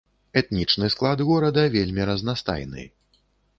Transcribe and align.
Этнічны 0.39 0.89
склад 0.93 1.21
горада 1.29 1.67
вельмі 1.77 2.09
разнастайны. 2.13 2.89